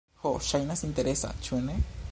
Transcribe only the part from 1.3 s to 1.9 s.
ĉu ne?